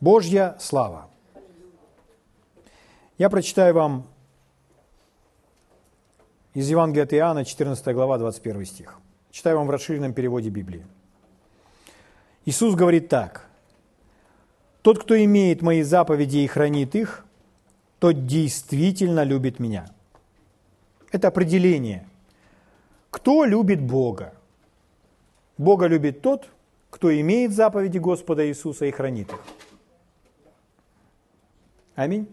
Божья 0.00 0.56
слава. 0.60 1.10
Я 3.18 3.28
прочитаю 3.28 3.74
вам 3.74 4.06
из 6.54 6.70
Евангелия 6.70 7.04
от 7.04 7.12
Иоанна, 7.14 7.44
14 7.44 7.94
глава, 7.94 8.16
21 8.18 8.64
стих. 8.64 8.98
Читаю 9.32 9.58
вам 9.58 9.66
в 9.66 9.70
расширенном 9.70 10.12
переводе 10.12 10.50
Библии. 10.50 10.86
Иисус 12.44 12.76
говорит 12.76 13.08
так. 13.08 13.48
«Тот, 14.82 15.02
кто 15.02 15.22
имеет 15.22 15.62
мои 15.62 15.82
заповеди 15.82 16.38
и 16.38 16.46
хранит 16.46 16.94
их, 16.94 17.26
тот 17.98 18.26
действительно 18.26 19.24
любит 19.24 19.58
меня». 19.58 19.90
Это 21.10 21.28
определение. 21.28 22.08
Кто 23.10 23.44
любит 23.44 23.80
Бога? 23.80 24.32
Бога 25.58 25.86
любит 25.86 26.22
тот, 26.22 26.48
кто 26.88 27.12
имеет 27.20 27.52
заповеди 27.52 27.98
Господа 27.98 28.46
Иисуса 28.46 28.86
и 28.86 28.92
хранит 28.92 29.32
их. 29.32 29.40
Аминь. 31.98 32.28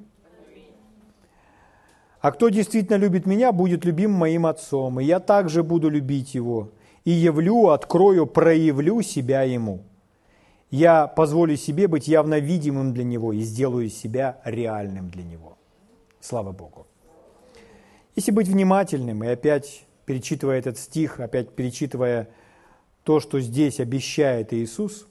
А 2.22 2.32
кто 2.32 2.50
действительно 2.50 2.98
любит 2.98 3.26
меня, 3.26 3.52
будет 3.52 3.84
любим 3.84 4.12
моим 4.12 4.46
Отцом, 4.46 5.00
и 5.00 5.04
я 5.04 5.20
также 5.20 5.64
буду 5.64 5.90
любить 5.90 6.36
его, 6.36 6.70
и 7.04 7.10
явлю, 7.10 7.70
открою, 7.70 8.28
проявлю 8.28 9.02
себя 9.02 9.42
ему. 9.42 9.82
Я 10.70 11.08
позволю 11.08 11.58
себе 11.58 11.88
быть 11.88 12.08
явно 12.08 12.38
видимым 12.38 12.94
для 12.94 13.04
него 13.04 13.34
и 13.34 13.40
сделаю 13.40 13.90
себя 13.90 14.40
реальным 14.46 15.10
для 15.10 15.24
него. 15.24 15.58
Слава 16.20 16.52
Богу. 16.52 16.86
Если 18.16 18.30
быть 18.30 18.48
внимательным, 18.48 19.24
и 19.24 19.28
опять 19.30 19.84
перечитывая 20.06 20.60
этот 20.60 20.78
стих, 20.78 21.20
опять 21.20 21.56
перечитывая 21.56 22.30
то, 23.04 23.20
что 23.20 23.40
здесь 23.40 23.80
обещает 23.80 24.54
Иисус, 24.54 25.08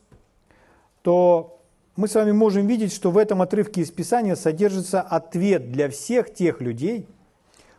то 1.02 1.60
мы 1.96 2.08
с 2.08 2.14
вами 2.14 2.32
можем 2.32 2.66
видеть, 2.66 2.92
что 2.92 3.10
в 3.10 3.18
этом 3.18 3.42
отрывке 3.42 3.80
из 3.80 3.90
Писания 3.90 4.34
содержится 4.34 5.00
ответ 5.00 5.70
для 5.70 5.88
всех 5.88 6.32
тех 6.32 6.60
людей, 6.60 7.06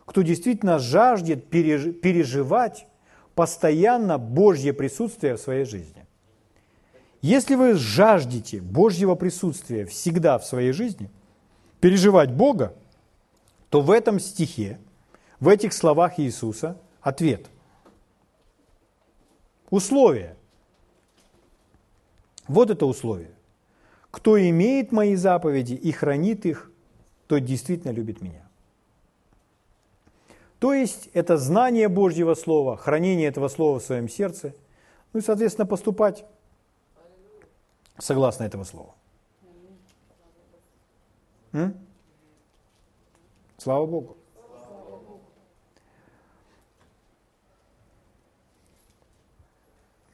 кто 0.04 0.22
действительно 0.22 0.78
жаждет 0.78 1.48
переживать 1.48 2.86
постоянно 3.34 4.18
Божье 4.18 4.72
присутствие 4.72 5.36
в 5.36 5.40
своей 5.40 5.64
жизни. 5.64 6.06
Если 7.20 7.54
вы 7.54 7.74
жаждете 7.74 8.60
Божьего 8.60 9.14
присутствия 9.14 9.84
всегда 9.84 10.38
в 10.38 10.46
своей 10.46 10.72
жизни, 10.72 11.10
переживать 11.80 12.32
Бога, 12.32 12.74
то 13.68 13.80
в 13.80 13.90
этом 13.90 14.20
стихе, 14.20 14.78
в 15.40 15.48
этих 15.48 15.72
словах 15.72 16.18
Иисуса 16.18 16.78
ответ– 17.02 17.46
Условие. 19.70 20.36
Вот 22.46 22.70
это 22.70 22.86
условие. 22.86 23.35
Кто 24.16 24.40
имеет 24.40 24.92
мои 24.92 25.14
заповеди 25.14 25.74
и 25.74 25.92
хранит 25.92 26.46
их, 26.46 26.70
тот 27.26 27.44
действительно 27.44 27.92
любит 27.92 28.22
меня. 28.22 28.48
То 30.58 30.72
есть 30.72 31.10
это 31.12 31.36
знание 31.36 31.88
Божьего 31.88 32.32
Слова, 32.32 32.78
хранение 32.78 33.28
этого 33.28 33.48
Слова 33.48 33.78
в 33.78 33.82
своем 33.82 34.08
сердце, 34.08 34.54
ну 35.12 35.20
и, 35.20 35.22
соответственно, 35.22 35.66
поступать 35.66 36.24
согласно 37.98 38.44
этого 38.44 38.64
Слова. 38.64 38.94
М? 41.52 41.76
Слава 43.58 43.84
Богу. 43.84 44.16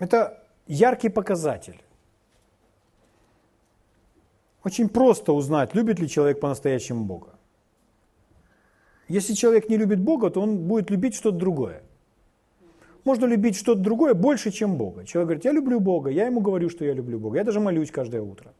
Это 0.00 0.44
яркий 0.66 1.08
показатель. 1.08 1.80
Очень 4.64 4.88
просто 4.88 5.32
узнать, 5.32 5.74
любит 5.74 5.98
ли 5.98 6.08
человек 6.08 6.40
по-настоящему 6.40 7.04
Бога. 7.04 7.30
Если 9.08 9.34
человек 9.34 9.68
не 9.68 9.76
любит 9.76 10.00
Бога, 10.00 10.30
то 10.30 10.40
он 10.40 10.58
будет 10.58 10.90
любить 10.90 11.14
что-то 11.14 11.36
другое. 11.36 11.82
Можно 13.04 13.26
любить 13.26 13.56
что-то 13.56 13.80
другое 13.80 14.14
больше, 14.14 14.52
чем 14.52 14.76
Бога. 14.76 15.04
Человек 15.04 15.26
говорит, 15.26 15.44
я 15.44 15.52
люблю 15.52 15.80
Бога, 15.80 16.10
я 16.10 16.26
ему 16.26 16.40
говорю, 16.40 16.70
что 16.70 16.84
я 16.84 16.92
люблю 16.94 17.18
Бога. 17.18 17.38
Я 17.38 17.44
даже 17.44 17.58
молюсь 17.58 17.90
каждое 17.90 18.22
утро. 18.22 18.52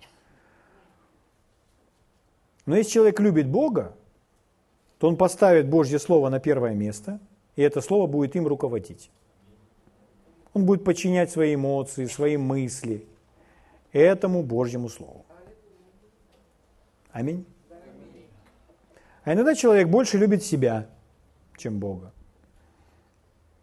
Но 2.66 2.76
если 2.76 2.92
человек 2.92 3.20
любит 3.20 3.48
Бога, 3.48 3.94
то 4.98 5.08
он 5.08 5.16
поставит 5.16 5.68
Божье 5.68 5.98
Слово 5.98 6.28
на 6.28 6.40
первое 6.40 6.74
место, 6.74 7.20
и 7.56 7.62
это 7.62 7.80
Слово 7.80 8.06
будет 8.06 8.36
им 8.36 8.46
руководить. 8.46 9.10
Он 10.54 10.64
будет 10.64 10.84
подчинять 10.84 11.30
свои 11.30 11.54
эмоции, 11.54 12.06
свои 12.06 12.36
мысли 12.36 13.06
этому 13.92 14.42
Божьему 14.42 14.88
Слову. 14.88 15.21
Аминь. 17.12 17.44
А 19.24 19.34
иногда 19.34 19.54
человек 19.54 19.88
больше 19.88 20.18
любит 20.18 20.42
себя, 20.42 20.88
чем 21.56 21.78
Бога. 21.78 22.12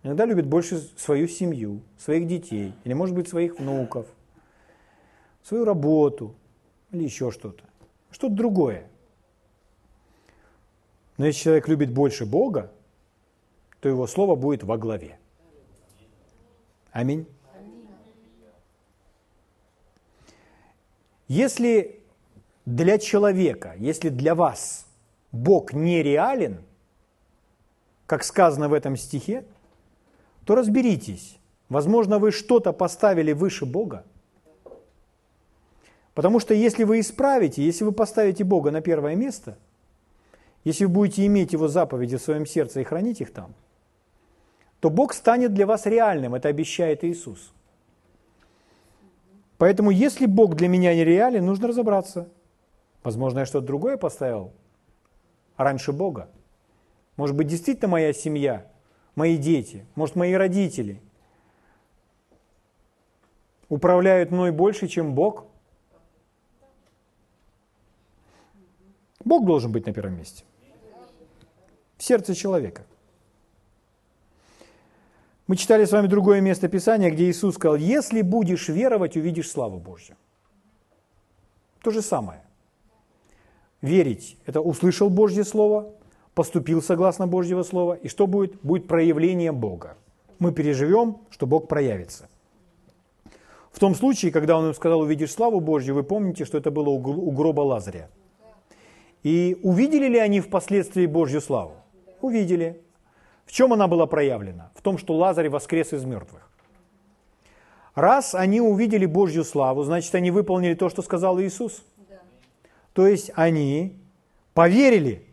Иногда 0.03 0.25
любит 0.25 0.45
больше 0.45 0.77
свою 0.97 1.27
семью, 1.27 1.81
своих 1.97 2.27
детей, 2.27 2.73
или, 2.85 2.93
может 2.93 3.13
быть, 3.15 3.27
своих 3.27 3.59
внуков, 3.59 4.05
свою 5.43 5.65
работу, 5.65 6.35
или 6.91 7.03
еще 7.03 7.31
что-то. 7.31 7.63
Что-то 8.11 8.35
другое. 8.35 8.87
Но 11.17 11.25
если 11.25 11.41
человек 11.41 11.67
любит 11.67 11.91
больше 11.91 12.25
Бога, 12.25 12.71
то 13.81 13.89
его 13.89 14.07
слово 14.07 14.35
будет 14.35 14.63
во 14.63 14.77
главе. 14.77 15.19
Аминь. 16.91 17.25
Если 21.27 21.98
для 22.75 22.97
человека, 22.97 23.75
если 23.77 24.09
для 24.09 24.35
вас 24.35 24.85
Бог 25.31 25.73
нереален, 25.73 26.61
как 28.05 28.23
сказано 28.23 28.69
в 28.69 28.73
этом 28.73 28.97
стихе, 28.97 29.45
то 30.45 30.55
разберитесь. 30.55 31.37
Возможно, 31.69 32.19
вы 32.19 32.31
что-то 32.31 32.73
поставили 32.73 33.31
выше 33.33 33.65
Бога. 33.65 34.03
Потому 36.13 36.39
что 36.39 36.53
если 36.53 36.83
вы 36.83 36.99
исправите, 36.99 37.63
если 37.63 37.83
вы 37.83 37.91
поставите 37.91 38.43
Бога 38.43 38.71
на 38.71 38.81
первое 38.81 39.15
место, 39.15 39.57
если 40.63 40.85
вы 40.85 40.91
будете 40.91 41.25
иметь 41.25 41.53
Его 41.53 41.67
заповеди 41.67 42.17
в 42.17 42.21
своем 42.21 42.45
сердце 42.45 42.81
и 42.81 42.83
хранить 42.83 43.21
их 43.21 43.31
там– 43.31 43.53
то 44.79 44.89
Бог 44.89 45.13
станет 45.13 45.53
для 45.53 45.65
вас 45.65 45.85
реальным, 45.85 46.35
это 46.35 46.47
обещает 46.47 47.03
Иисус. 47.03 47.51
Поэтому, 49.57 49.91
если 49.91 50.25
Бог 50.25 50.55
для 50.55 50.69
меня 50.69 50.95
нереален, 50.95 51.45
нужно 51.45 51.67
разобраться. 51.67 52.29
Возможно, 53.03 53.39
я 53.39 53.45
что-то 53.45 53.67
другое 53.67 53.97
поставил 53.97 54.53
раньше 55.57 55.91
Бога. 55.91 56.29
Может 57.15 57.35
быть, 57.35 57.47
действительно 57.47 57.87
моя 57.87 58.13
семья, 58.13 58.71
мои 59.15 59.37
дети, 59.37 59.85
может, 59.95 60.15
мои 60.15 60.33
родители 60.33 61.01
управляют 63.67 64.31
мной 64.31 64.51
больше, 64.51 64.87
чем 64.87 65.13
Бог. 65.15 65.45
Бог 69.23 69.45
должен 69.45 69.71
быть 69.71 69.85
на 69.85 69.93
первом 69.93 70.17
месте. 70.17 70.43
В 71.97 72.03
сердце 72.03 72.33
человека– 72.33 72.85
мы 75.49 75.55
читали 75.55 75.83
с 75.83 75.91
вами 75.91 76.05
другое 76.05 76.41
место 76.41 76.67
Писания, 76.67 77.09
где 77.09 77.27
Иисус 77.27 77.55
сказал, 77.55 77.75
если 77.75 78.21
будешь 78.21 78.69
веровать, 78.69 79.17
увидишь 79.17 79.49
славу 79.49 79.79
Божью. 79.79 80.15
То 81.81 81.89
же 81.89 82.03
самое. 82.03 82.43
Верить– 83.81 84.37
это 84.45 84.61
услышал 84.61 85.09
Божье 85.09 85.43
Слово, 85.43 85.93
поступил 86.33 86.81
согласно 86.81 87.27
Божьего 87.27 87.63
Слова, 87.63 87.93
и 87.93 88.07
что 88.07 88.27
будет? 88.27 88.61
Будет 88.61 88.87
проявление 88.87 89.51
Бога. 89.51 89.95
Мы 90.37 90.51
переживем, 90.51 91.17
что 91.29 91.47
Бог 91.47 91.67
проявится. 91.67 92.29
В 93.71 93.79
том 93.79 93.95
случае, 93.95 94.31
когда 94.31 94.57
Он 94.57 94.67
им 94.67 94.73
сказал, 94.73 95.01
увидишь 95.01 95.31
славу 95.31 95.59
Божью, 95.59 95.95
вы 95.95 96.03
помните, 96.03 96.45
что 96.45 96.57
это 96.57 96.71
было 96.71 96.89
у 96.89 97.31
гроба 97.31 97.61
Лазаря. 97.61 98.09
И 99.23 99.57
увидели 99.63 100.07
ли 100.07 100.17
они 100.17 100.39
впоследствии 100.39 101.05
Божью 101.05 101.41
славу? 101.41 101.73
Увидели. 102.21 102.81
В 103.45 103.51
чем 103.51 103.73
она 103.73 103.87
была 103.87 104.05
проявлена? 104.05 104.71
В 104.75 104.81
том, 104.81 104.97
что 104.97 105.15
Лазарь 105.15 105.49
воскрес 105.49 105.93
из 105.93 106.03
мертвых. 106.03 106.49
Раз 107.95 108.35
они 108.35 108.61
увидели 108.61 109.05
Божью 109.05 109.43
славу, 109.43 109.83
значит, 109.83 110.13
они 110.15 110.31
выполнили 110.31 110.73
то, 110.73 110.89
что 110.89 111.01
сказал 111.01 111.39
Иисус. 111.41 111.83
То 112.99 113.07
есть 113.07 113.31
они 113.35 113.97
поверили. 114.53 115.25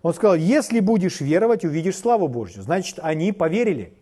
Он 0.00 0.14
сказал, 0.14 0.36
если 0.36 0.78
будешь 0.78 1.20
веровать, 1.20 1.64
увидишь 1.64 1.96
славу 1.96 2.28
Божью. 2.28 2.62
Значит, 2.62 3.00
они 3.02 3.32
поверили. 3.32 3.98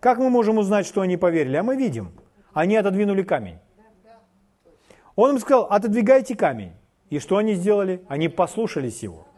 Как 0.00 0.18
мы 0.18 0.28
можем 0.28 0.58
узнать, 0.58 0.86
что 0.86 1.02
они 1.02 1.16
поверили? 1.16 1.54
А 1.54 1.62
мы 1.62 1.76
видим. 1.76 2.10
Они 2.52 2.74
отодвинули 2.74 3.22
камень. 3.22 3.60
Он 5.14 5.30
им 5.30 5.38
сказал, 5.38 5.68
отодвигайте 5.70 6.34
камень. 6.34 6.72
И 7.10 7.20
что 7.20 7.36
они 7.36 7.54
сделали? 7.54 8.02
Они 8.08 8.28
послушались 8.28 9.04
Его. 9.04 9.28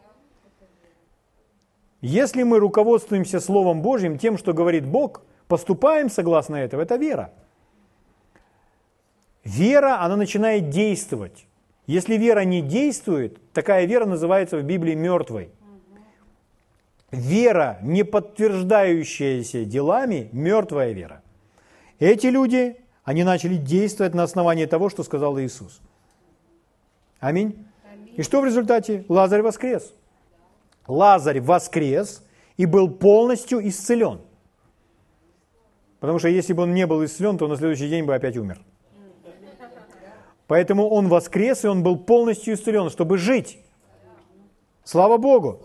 Если 2.01 2.41
мы 2.41 2.57
руководствуемся 2.57 3.39
Словом 3.39 3.83
Божьим, 3.83 4.17
тем, 4.17 4.39
что 4.39 4.51
говорит 4.51 4.87
Бог, 4.87 5.21
поступаем 5.47 6.09
согласно 6.09 6.55
этого, 6.55 6.81
это 6.81 6.95
вера. 6.95 7.33
Вера, 9.43 10.01
она 10.01 10.15
начинает 10.15 10.69
действовать. 10.69 11.45
Если 11.85 12.15
вера 12.15 12.45
не 12.45 12.61
действует, 12.61 13.39
такая 13.51 13.85
вера 13.85 14.05
называется 14.05 14.57
в 14.57 14.63
Библии 14.63 14.95
мертвой. 14.95 15.49
Вера, 17.11 17.77
не 17.81 18.03
подтверждающаяся 18.03 19.65
делами, 19.65 20.29
мертвая 20.31 20.93
вера. 20.93 21.21
Эти 21.99 22.27
люди, 22.27 22.77
они 23.03 23.23
начали 23.23 23.55
действовать 23.55 24.15
на 24.15 24.23
основании 24.23 24.65
того, 24.65 24.89
что 24.89 25.03
сказал 25.03 25.37
Иисус. 25.39 25.81
Аминь. 27.19 27.67
Аминь. 27.91 28.13
И 28.17 28.23
что 28.23 28.41
в 28.41 28.45
результате? 28.45 29.05
Лазарь 29.09 29.41
воскрес. 29.41 29.93
Лазарь 30.87 31.41
воскрес 31.41 32.23
и 32.57 32.65
был 32.65 32.89
полностью 32.89 33.65
исцелен. 33.67 34.21
Потому 35.99 36.19
что 36.19 36.29
если 36.29 36.53
бы 36.53 36.63
он 36.63 36.73
не 36.73 36.87
был 36.87 37.03
исцелен, 37.05 37.37
то 37.37 37.47
на 37.47 37.57
следующий 37.57 37.89
день 37.89 38.05
бы 38.05 38.15
опять 38.15 38.37
умер. 38.37 38.59
Поэтому 40.47 40.89
он 40.89 41.07
воскрес, 41.07 41.63
и 41.63 41.67
он 41.67 41.83
был 41.83 41.97
полностью 41.97 42.53
исцелен, 42.53 42.89
чтобы 42.89 43.17
жить. 43.17 43.59
Слава 44.83 45.17
Богу! 45.17 45.61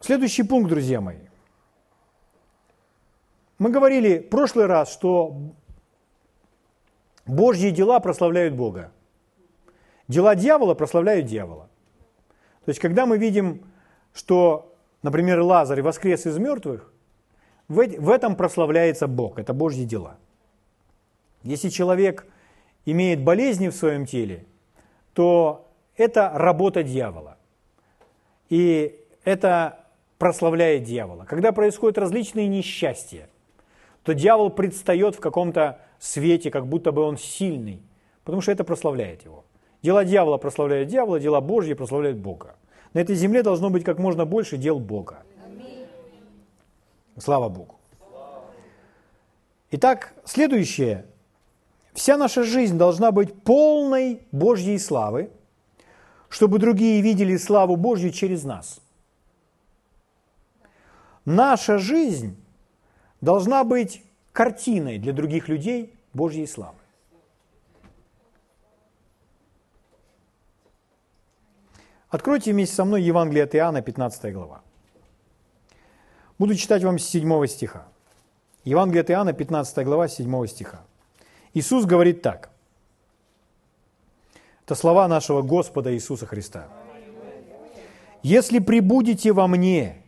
Следующий 0.00 0.42
пункт, 0.42 0.70
друзья 0.70 1.00
мои. 1.00 1.18
Мы 3.58 3.70
говорили 3.70 4.18
в 4.18 4.28
прошлый 4.30 4.66
раз, 4.66 4.90
что 4.90 5.36
Божьи 7.26 7.70
дела 7.70 8.00
прославляют 8.00 8.54
Бога. 8.54 8.90
Дела 10.08 10.34
дьявола 10.34 10.74
прославляют 10.74 11.26
дьявола. 11.26 11.68
То 12.64 12.70
есть, 12.70 12.80
когда 12.80 13.06
мы 13.06 13.18
видим, 13.18 13.62
что, 14.12 14.74
например, 15.02 15.40
Лазарь 15.40 15.82
воскрес 15.82 16.26
из 16.26 16.38
мертвых, 16.38 16.92
в 17.70 18.10
этом 18.10 18.34
прославляется 18.34 19.06
Бог, 19.06 19.38
это 19.38 19.54
Божьи 19.54 19.84
дела. 19.84 20.18
Если 21.44 21.68
человек 21.68 22.26
имеет 22.84 23.22
болезни 23.22 23.68
в 23.68 23.74
своем 23.74 24.06
теле, 24.06 24.44
то 25.14 25.68
это 25.96 26.32
работа 26.34 26.82
дьявола. 26.82 27.38
И 28.48 28.98
это 29.24 29.86
прославляет 30.18 30.82
дьявола. 30.82 31.24
Когда 31.24 31.52
происходят 31.52 31.96
различные 31.96 32.48
несчастья, 32.48 33.28
то 34.02 34.14
дьявол 34.14 34.50
предстает 34.50 35.14
в 35.14 35.20
каком-то 35.20 35.78
свете, 36.00 36.50
как 36.50 36.66
будто 36.66 36.90
бы 36.90 37.02
он 37.02 37.16
сильный, 37.18 37.80
потому 38.24 38.42
что 38.42 38.50
это 38.50 38.64
прославляет 38.64 39.24
его. 39.24 39.44
Дела 39.82 40.04
дьявола 40.04 40.38
прославляют 40.38 40.88
дьявола, 40.88 41.20
дела 41.20 41.40
Божьи 41.40 41.74
прославляют 41.74 42.18
Бога. 42.18 42.56
На 42.94 42.98
этой 42.98 43.14
земле 43.14 43.42
должно 43.44 43.70
быть 43.70 43.84
как 43.84 43.98
можно 43.98 44.24
больше 44.24 44.56
дел 44.56 44.80
Бога. 44.80 45.22
Слава 47.20 47.48
Богу. 47.48 47.76
Итак, 49.70 50.14
следующее. 50.24 51.06
Вся 51.92 52.16
наша 52.16 52.44
жизнь 52.44 52.78
должна 52.78 53.12
быть 53.12 53.42
полной 53.42 54.22
Божьей 54.32 54.78
славы, 54.78 55.30
чтобы 56.28 56.58
другие 56.58 57.02
видели 57.02 57.36
славу 57.36 57.76
Божью 57.76 58.10
через 58.10 58.44
нас. 58.44 58.80
Наша 61.24 61.78
жизнь 61.78 62.36
должна 63.20 63.64
быть 63.64 64.02
картиной 64.32 64.98
для 64.98 65.12
других 65.12 65.48
людей 65.48 65.94
Божьей 66.14 66.46
славы. 66.46 66.78
Откройте 72.08 72.52
вместе 72.52 72.74
со 72.74 72.84
мной 72.84 73.02
Евангелие 73.02 73.44
от 73.44 73.54
Иоанна, 73.54 73.82
15 73.82 74.32
глава. 74.32 74.62
Буду 76.40 76.54
читать 76.54 76.82
вам 76.82 76.98
с 76.98 77.04
7 77.04 77.46
стиха. 77.48 77.86
Евангелие 78.64 79.02
от 79.02 79.10
Иоанна, 79.10 79.34
15 79.34 79.84
глава, 79.84 80.08
7 80.08 80.46
стиха. 80.46 80.80
Иисус 81.52 81.84
говорит 81.84 82.22
так. 82.22 82.48
Это 84.64 84.74
слова 84.74 85.06
нашего 85.06 85.42
Господа 85.42 85.92
Иисуса 85.92 86.24
Христа. 86.24 86.66
«Если 88.22 88.58
прибудете 88.58 89.34
во 89.34 89.46
мне, 89.48 90.02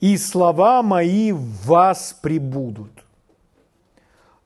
и 0.00 0.18
слова 0.18 0.82
мои 0.82 1.32
в 1.32 1.66
вас 1.66 2.14
прибудут, 2.20 2.92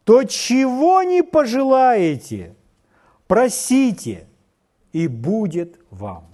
то 0.05 0.23
чего 0.23 1.03
не 1.03 1.25
пожелаете, 1.25 2.55
просите, 3.27 4.29
и 4.93 5.09
будет 5.09 5.81
вам». 5.91 6.32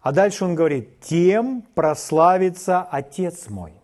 А 0.00 0.12
дальше 0.12 0.44
он 0.44 0.54
говорит, 0.54 1.00
тем 1.00 1.62
прославится 1.74 2.82
Отец 2.82 3.48
мой. 3.48 3.74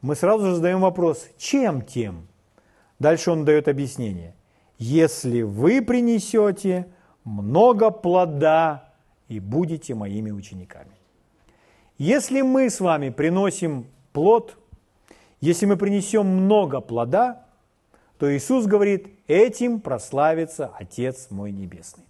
Мы 0.00 0.16
сразу 0.16 0.46
же 0.46 0.54
задаем 0.56 0.80
вопрос, 0.80 1.28
чем 1.38 1.82
тем? 1.82 2.26
Дальше 2.98 3.30
он 3.30 3.44
дает 3.44 3.68
объяснение. 3.68 4.34
Если 4.78 5.42
вы 5.42 5.82
принесете 5.82 6.88
много 7.24 7.90
плода 7.90 8.92
и 9.28 9.38
будете 9.38 9.94
моими 9.94 10.30
учениками. 10.30 10.92
Если 11.98 12.42
мы 12.42 12.68
с 12.68 12.80
вами 12.80 13.10
приносим 13.10 13.86
плод, 14.12 14.56
если 15.40 15.66
мы 15.66 15.76
принесем 15.76 16.26
много 16.26 16.80
плода, 16.80 17.46
то 18.18 18.34
Иисус 18.34 18.66
говорит, 18.66 19.08
этим 19.26 19.80
прославится 19.80 20.72
Отец 20.78 21.28
мой 21.30 21.52
Небесный. 21.52 22.04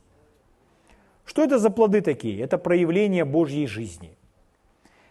Что 1.25 1.45
это 1.45 1.59
за 1.59 1.71
плоды 1.71 2.01
такие? 2.01 2.43
Это 2.43 2.59
проявление 2.59 3.25
Божьей 3.25 3.67
жизни. 3.67 4.17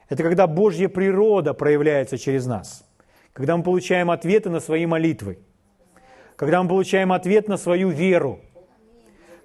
Это 0.09 0.23
когда 0.23 0.45
Божья 0.45 0.89
природа 0.89 1.53
проявляется 1.53 2.17
через 2.17 2.45
нас. 2.45 2.85
Когда 3.33 3.55
мы 3.55 3.63
получаем 3.63 4.11
ответы 4.11 4.49
на 4.49 4.59
свои 4.59 4.85
молитвы. 4.85 5.39
Когда 6.35 6.61
мы 6.61 6.69
получаем 6.69 7.13
ответ 7.13 7.47
на 7.47 7.57
свою 7.57 7.89
веру. 7.89 8.39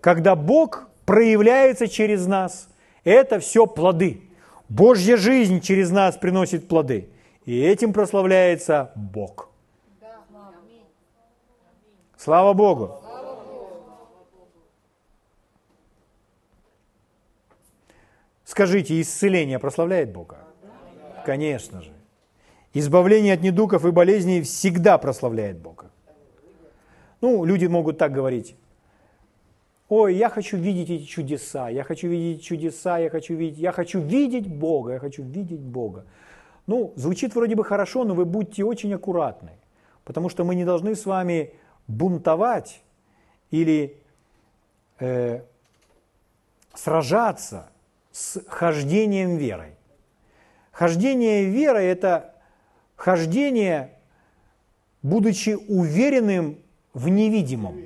Когда 0.00 0.34
Бог 0.34 0.88
проявляется 1.04 1.86
через 1.88 2.26
нас. 2.26 2.68
Это 3.04 3.38
все 3.38 3.66
плоды. 3.66 4.22
Божья 4.68 5.16
жизнь 5.16 5.60
через 5.60 5.90
нас 5.90 6.16
приносит 6.16 6.66
плоды. 6.66 7.08
И 7.44 7.60
этим 7.60 7.92
прославляется 7.92 8.90
Бог. 8.96 9.50
Слава 12.16 12.54
Богу! 12.54 13.05
Скажите, 18.56 18.98
исцеление 19.02 19.58
прославляет 19.58 20.12
Бога? 20.12 20.38
Конечно 21.26 21.82
же. 21.82 21.90
Избавление 22.72 23.34
от 23.34 23.42
недугов 23.42 23.84
и 23.84 23.90
болезней 23.90 24.40
всегда 24.40 24.96
прославляет 24.96 25.58
Бога. 25.58 25.90
Ну, 27.20 27.44
люди 27.44 27.66
могут 27.66 27.98
так 27.98 28.12
говорить. 28.12 28.56
Ой, 29.90 30.14
я 30.14 30.30
хочу 30.30 30.56
видеть 30.56 30.88
эти 30.88 31.04
чудеса, 31.04 31.68
я 31.68 31.84
хочу 31.84 32.08
видеть 32.08 32.44
чудеса, 32.44 32.96
я 32.96 33.10
хочу 33.10 33.34
видеть, 33.34 33.58
я 33.58 33.72
хочу 33.72 34.00
видеть 34.00 34.46
Бога, 34.48 34.92
я 34.94 35.00
хочу 35.00 35.22
видеть 35.22 35.60
Бога. 35.60 36.06
Ну, 36.66 36.94
звучит 36.96 37.34
вроде 37.34 37.56
бы 37.56 37.62
хорошо, 37.62 38.04
но 38.04 38.14
вы 38.14 38.24
будьте 38.24 38.64
очень 38.64 38.94
аккуратны, 38.94 39.52
потому 40.04 40.30
что 40.30 40.44
мы 40.44 40.54
не 40.54 40.64
должны 40.64 40.94
с 40.94 41.04
вами 41.04 41.52
бунтовать 41.88 42.80
или 43.50 43.98
э, 44.98 45.42
сражаться 46.72 47.68
с 48.16 48.40
хождением 48.48 49.36
верой. 49.36 49.74
Хождение 50.72 51.44
верой– 51.44 51.84
это 51.86 52.34
хождение, 52.94 53.92
будучи 55.02 55.50
уверенным 55.50 56.56
в 56.94 57.10
невидимом. 57.10 57.76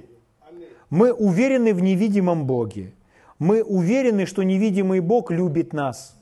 Мы 0.89 1.13
уверены 1.13 1.75
в 1.75 1.83
невидимом 1.83 2.47
Боге. 2.47 2.93
Мы 3.41 3.65
уверены, 3.65 4.25
что 4.25 4.45
невидимый 4.45 5.01
Бог 5.01 5.33
любит 5.33 5.73
нас. 5.73 6.17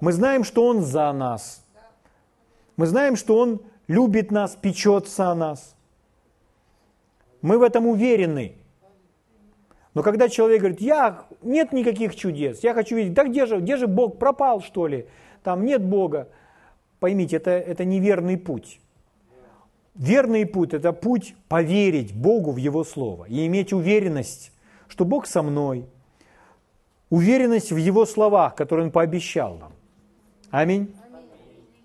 Мы 0.00 0.12
знаем, 0.12 0.44
что 0.44 0.66
Он 0.66 0.82
за 0.82 1.10
нас. 1.12 1.64
Мы 2.76 2.86
знаем, 2.86 3.16
что 3.16 3.38
Он 3.38 3.62
любит 3.88 4.30
нас, 4.30 4.58
печется 4.60 5.30
о 5.30 5.34
нас. 5.34 5.74
Мы 7.40 7.56
в 7.56 7.62
этом 7.62 7.86
уверены. 7.86 8.56
Но 9.94 10.02
когда 10.02 10.28
человек 10.28 10.60
говорит, 10.60 10.80
я, 10.80 11.26
нет 11.42 11.72
никаких 11.72 12.16
чудес, 12.16 12.62
я 12.64 12.72
хочу 12.72 12.96
видеть, 12.96 13.12
да 13.12 13.24
где 13.24 13.46
же, 13.46 13.58
где 13.58 13.76
же 13.76 13.86
Бог 13.86 14.18
пропал, 14.18 14.62
что 14.62 14.86
ли? 14.86 15.06
Там 15.42 15.64
нет 15.64 15.84
Бога. 15.84 16.28
Поймите, 16.98 17.36
это, 17.36 17.50
это 17.50 17.84
неверный 17.84 18.38
путь. 18.38 18.80
Верный 19.94 20.46
путь– 20.46 20.72
это 20.72 20.92
путь 20.92 21.34
поверить 21.48 22.14
Богу 22.14 22.52
в 22.52 22.56
Его 22.56 22.82
Слово 22.84 23.26
и 23.26 23.46
иметь 23.46 23.74
уверенность, 23.74 24.50
что 24.88 25.04
Бог 25.04 25.26
со 25.26 25.42
мной, 25.42 25.84
уверенность 27.10 27.72
в 27.72 27.76
Его 27.76 28.06
словах, 28.06 28.54
которые 28.54 28.86
Он 28.86 28.92
пообещал 28.92 29.58
нам. 29.58 29.72
Аминь. 30.50 30.94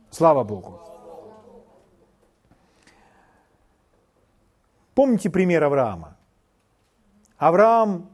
Слава 0.10 0.46
Богу. 0.46 0.80
Помните 4.96 5.30
пример 5.30 5.64
Авраама? 5.64 6.17
Авраам 7.38 8.10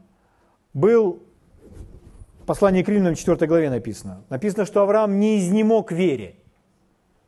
был 0.72 1.24
Послание 2.46 2.84
к 2.84 2.88
Римлянам 2.88 3.14
4 3.14 3.46
главе 3.46 3.70
написано. 3.70 4.22
Написано, 4.28 4.66
что 4.66 4.82
Авраам 4.82 5.18
не 5.18 5.38
изнемог 5.38 5.92
в 5.92 5.94
вере. 5.94 6.36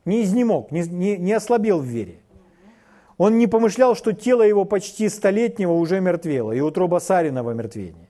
Не 0.05 0.23
изнемог, 0.23 0.71
не, 0.71 0.83
не, 0.83 1.17
не 1.17 1.33
ослабел 1.33 1.79
в 1.79 1.85
вере. 1.85 2.19
Он 3.17 3.39
не 3.39 3.47
помышлял, 3.47 3.95
что 3.95 4.13
тело 4.13 4.43
его 4.43 4.63
почти 4.63 5.09
столетнего 5.09 5.73
уже 5.73 5.99
мертвело, 6.01 6.51
и 6.51 6.59
утроба 6.59 6.99
Сарина 6.99 7.43
в 7.43 7.49
омертвении. 7.49 8.09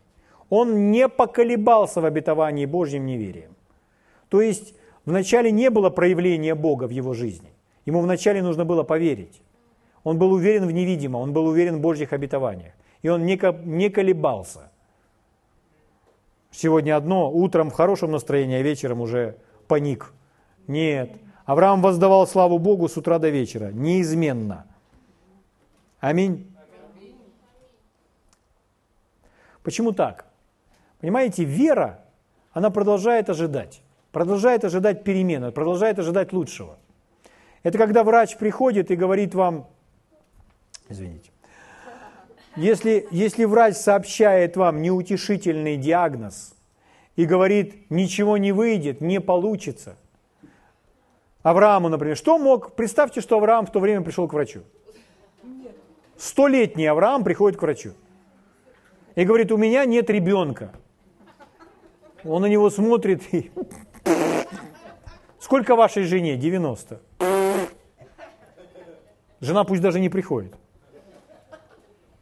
Он 0.50 0.92
не 0.92 1.08
поколебался 1.08 2.02
в 2.02 2.06
обетовании 2.06 2.66
Божьим 2.66 3.06
неверием. 3.06 3.56
То 4.28 4.42
есть 4.42 4.74
вначале 5.06 5.52
не 5.52 5.70
было 5.70 5.90
проявления 5.90 6.56
Бога 6.56 6.88
в 6.88 6.92
его 6.92 7.14
жизни. 7.14 7.50
Ему 7.86 8.02
вначале 8.02 8.44
нужно 8.44 8.66
было 8.66 8.84
поверить. 8.84 9.42
Он 10.04 10.20
был 10.20 10.34
уверен 10.34 10.68
в 10.68 10.72
невидимом, 10.72 11.22
он 11.22 11.34
был 11.34 11.48
уверен 11.48 11.78
в 11.78 11.82
Божьих 11.82 12.12
обетованиях. 12.12 12.74
И 13.02 13.10
он 13.10 13.26
не, 13.26 13.38
колебался. 13.90 14.72
Сегодня 16.52 16.96
одно, 16.96 17.32
утром 17.32 17.70
в 17.70 17.74
хорошем 17.74 18.12
настроении, 18.12 18.58
а 18.58 18.62
вечером 18.62 19.02
уже 19.02 19.38
паник. 19.68 20.14
Нет. 20.68 21.12
Авраам 21.46 21.82
воздавал 21.82 22.28
славу 22.28 22.58
Богу 22.60 22.90
с 22.90 22.98
утра 22.98 23.20
до 23.20 23.30
вечера, 23.30 23.72
неизменно. 23.72 24.66
Аминь. 26.00 26.52
Почему 29.64 29.92
так? 29.92 30.26
Понимаете, 31.00 31.44
вера, 31.44 32.04
она 32.54 32.70
продолжает 32.70 33.30
ожидать, 33.30 33.82
продолжает 34.12 34.66
ожидать 34.66 35.04
перемены, 35.04 35.52
продолжает 35.52 36.00
ожидать 36.00 36.34
лучшего. 36.34 36.78
Это 37.64 37.78
когда 37.78 38.04
врач 38.04 38.38
приходит 38.38 38.92
и 38.92 38.96
говорит 38.96 39.36
вам, 39.36 39.68
извините, 40.90 41.32
если, 42.58 43.08
если 43.12 43.46
врач 43.46 43.76
сообщает 43.76 44.58
вам 44.58 44.82
неутешительный 44.82 45.78
диагноз 45.78 46.56
и 47.16 47.26
говорит, 47.26 47.90
ничего 47.90 48.38
не 48.38 48.52
выйдет, 48.52 49.00
не 49.00 49.22
получится, 49.22 49.96
Аврааму, 51.44 51.88
например, 51.88 52.18
что 52.18 52.38
мог, 52.38 52.74
представьте, 52.74 53.22
что 53.22 53.38
Авраам 53.38 53.66
в 53.66 53.72
то 53.72 53.80
время 53.80 54.02
пришел 54.02 54.28
к 54.28 54.34
врачу. 54.34 54.64
Столетний 56.18 56.88
Авраам 56.88 57.24
приходит 57.24 57.60
к 57.60 57.62
врачу 57.62 57.94
и 59.16 59.24
говорит, 59.24 59.52
у 59.52 59.58
меня 59.58 59.86
нет 59.86 60.10
ребенка. 60.10 60.72
Он 62.24 62.42
на 62.42 62.48
него 62.48 62.70
смотрит 62.70 63.22
и... 63.34 63.52
Сколько 65.40 65.76
вашей 65.76 66.04
жене? 66.04 66.36
90. 66.36 67.00
Жена 69.40 69.64
пусть 69.64 69.82
даже 69.82 70.00
не 70.00 70.10
приходит. 70.10 70.54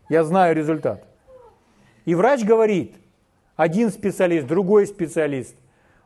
Я 0.10 0.24
знаю 0.24 0.56
результат. 0.56 1.04
И 2.06 2.16
врач 2.16 2.44
говорит, 2.44 2.96
один 3.56 3.90
специалист, 3.90 4.46
другой 4.48 4.86
специалист, 4.88 5.56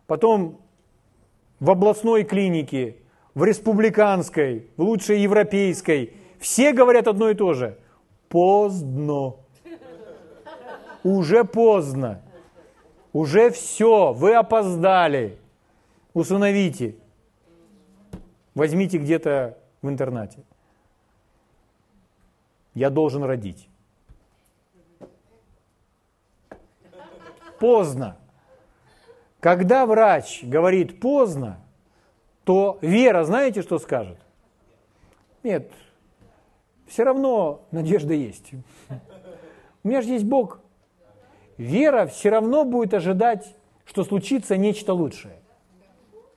потом 0.07 0.59
в 1.59 1.69
областной 1.69 2.23
клинике, 2.23 2.95
в 3.35 3.43
республиканской, 3.43 4.67
в 4.77 4.81
лучшей 4.81 5.21
европейской, 5.21 6.13
все 6.39 6.71
говорят 6.73 7.07
одно 7.07 7.29
и 7.29 7.35
то 7.35 7.53
же. 7.53 7.77
Поздно. 8.29 9.35
Уже 11.03 11.43
поздно. 11.43 12.21
Уже 13.13 13.49
все, 13.49 14.13
вы 14.13 14.35
опоздали. 14.35 15.37
Усыновите. 16.13 16.95
Возьмите 18.55 18.97
где-то 18.97 19.57
в 19.81 19.89
интернате. 19.89 20.39
Я 22.73 22.89
должен 22.89 23.23
родить. 23.23 23.68
Поздно. 27.59 28.17
Когда 29.39 29.85
врач 29.85 30.43
говорит 30.43 30.99
поздно, 30.99 31.59
то 32.43 32.77
вера, 32.81 33.23
знаете, 33.23 33.61
что 33.61 33.79
скажет? 33.79 34.17
Нет, 35.43 35.71
все 36.87 37.03
равно 37.03 37.61
надежда 37.71 38.13
есть. 38.13 38.51
У 39.83 39.87
меня 39.87 40.01
же 40.01 40.09
есть 40.09 40.25
Бог 40.25 40.59
вера 41.59 42.07
все 42.07 42.29
равно 42.29 42.63
будет 42.63 42.95
ожидать, 42.95 43.55
что 43.85 44.03
случится 44.03 44.57
нечто 44.57 44.93
лучшее. 44.93 45.35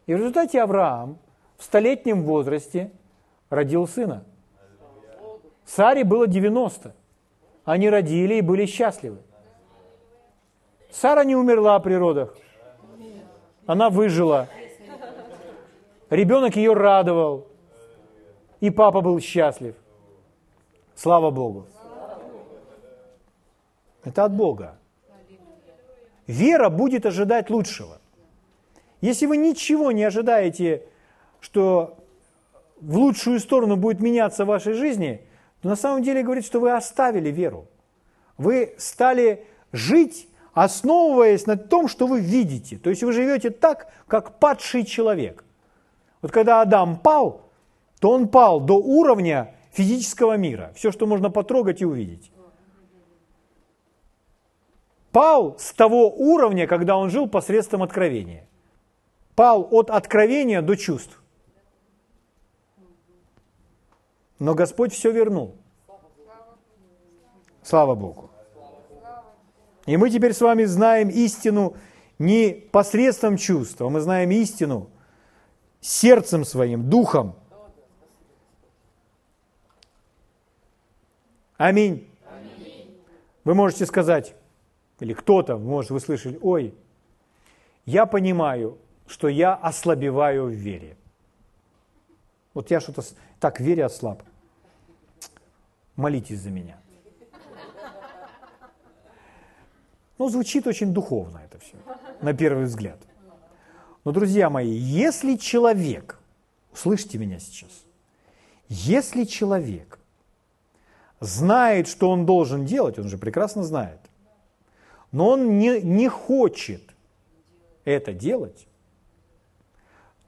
И 0.07 0.12
в 0.12 0.19
результате 0.19 0.61
Авраам 0.61 1.17
в 1.57 1.62
столетнем 1.62 2.25
возрасте 2.25 2.91
родил 3.49 3.87
сына. 3.87 4.25
Саре 5.64 6.05
было 6.05 6.26
90. 6.26 6.95
Они 7.64 7.88
родили 7.88 8.35
и 8.35 8.41
были 8.41 8.67
счастливы. 8.67 9.19
Сара 10.93 11.25
не 11.25 11.35
умерла 11.35 11.79
при 11.81 11.95
родах. 11.95 12.37
Она 13.67 13.91
выжила. 13.91 14.49
Ребенок 16.11 16.57
ее 16.57 16.75
радовал. 16.75 17.49
И 18.61 18.71
папа 18.71 19.01
был 19.01 19.19
счастлив. 19.19 19.75
Слава 20.95 21.31
Богу. 21.31 21.67
Это 24.05 24.25
от 24.25 24.35
Бога 24.35 24.79
вера 26.27 26.69
будет 26.69 27.07
ожидать 27.07 27.51
лучшего. 27.51 28.01
Если 29.01 29.27
вы 29.27 29.37
ничего 29.37 29.93
не 29.93 30.05
ожидаете, 30.05 30.85
что 31.41 31.99
в 32.81 32.97
лучшую 32.97 33.41
сторону 33.41 33.77
будет 33.77 34.01
меняться 34.01 34.45
в 34.45 34.49
вашей 34.49 34.75
жизни, 34.75 35.21
то 35.61 35.69
на 35.69 35.77
самом 35.77 36.03
деле 36.03 36.23
говорит, 36.23 36.45
что 36.45 36.61
вы 36.61 36.73
оставили 36.73 37.31
веру. 37.31 37.67
Вы 38.39 38.75
стали 38.79 39.45
жить, 39.73 40.29
основываясь 40.52 41.47
на 41.47 41.56
том, 41.56 41.88
что 41.88 42.06
вы 42.06 42.21
видите. 42.21 42.78
То 42.78 42.90
есть 42.90 43.02
вы 43.02 43.12
живете 43.12 43.50
так, 43.50 43.88
как 44.06 44.38
падший 44.38 44.85
человек. 44.85 45.44
Вот 46.21 46.30
когда 46.30 46.61
Адам 46.61 46.99
пал, 46.99 47.50
то 48.00 48.11
он 48.11 48.28
пал 48.28 48.61
до 48.61 48.75
уровня 48.75 49.54
физического 49.73 50.37
мира. 50.37 50.73
Все, 50.75 50.92
что 50.92 51.06
можно 51.06 51.30
потрогать 51.30 51.82
и 51.82 51.87
увидеть 51.87 52.32
пал 55.12 55.56
с 55.59 55.73
того 55.73 56.11
уровня, 56.11 56.66
когда 56.66 56.97
он 56.97 57.11
жил 57.11 57.28
посредством 57.28 57.82
откровения. 57.82 58.49
Пал 59.37 59.68
от 59.71 59.90
откровения 59.90 60.62
до 60.62 60.76
чувств. 60.76 61.23
Но 64.38 64.54
Господь 64.54 64.92
все 64.92 65.12
вернул. 65.12 65.54
Слава 67.62 67.94
Богу. 67.94 68.32
И 69.87 69.97
мы 69.97 70.11
теперь 70.11 70.33
с 70.33 70.41
вами 70.41 70.65
знаем 70.65 71.09
истину 71.09 71.77
не 72.19 72.53
посредством 72.53 73.37
чувства, 73.37 73.89
мы 73.89 74.01
знаем 74.01 74.31
истину 74.31 74.91
сердцем 75.81 76.45
своим, 76.45 76.89
духом. 76.89 77.35
Аминь. 81.57 82.09
Вы 83.45 83.55
можете 83.55 83.87
сказать, 83.87 84.35
или 85.01 85.15
кто-то, 85.15 85.59
может, 85.59 85.91
вы 85.91 86.01
слышали, 86.01 86.39
ой, 86.43 86.75
я 87.87 88.07
понимаю, 88.07 88.79
что 89.09 89.29
я 89.29 89.55
ослабеваю 89.55 90.47
в 90.47 90.53
вере. 90.53 90.97
Вот 92.55 92.71
я 92.71 92.81
что-то 92.81 93.03
так 93.41 93.59
в 93.59 93.62
вере 93.65 93.85
ослаб. 93.85 94.23
Молитесь 95.97 96.41
за 96.41 96.51
меня. 96.51 96.82
Ну, 100.19 100.28
звучит 100.28 100.66
очень 100.66 100.92
духовно 100.92 101.40
это 101.45 101.59
все, 101.59 101.76
на 102.21 102.33
первый 102.35 102.64
взгляд. 102.64 102.99
Но, 104.04 104.12
друзья 104.12 104.50
мои, 104.50 104.71
если 104.71 105.37
человек, 105.37 106.19
услышьте 106.73 107.19
меня 107.19 107.38
сейчас, 107.38 107.85
если 108.69 109.25
человек 109.25 109.99
знает, 111.21 111.88
что 111.88 112.11
он 112.11 112.26
должен 112.26 112.64
делать, 112.64 112.99
он 112.99 113.09
же 113.09 113.19
прекрасно 113.19 113.62
знает, 113.62 114.00
но 115.12 115.31
он 115.31 115.59
не, 115.59 115.81
не 115.81 116.09
хочет 116.09 116.83
это 117.85 118.12
делать, 118.12 118.66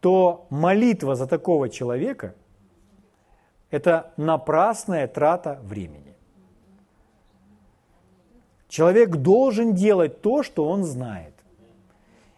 то 0.00 0.46
молитва 0.50 1.14
за 1.16 1.26
такого 1.26 1.68
человека– 1.68 2.34
это 3.70 4.12
напрасная 4.16 5.08
трата 5.08 5.58
времени. 5.62 6.13
Человек 8.74 9.18
должен 9.18 9.74
делать 9.74 10.20
то, 10.20 10.42
что 10.42 10.68
он 10.68 10.82
знает. 10.82 11.32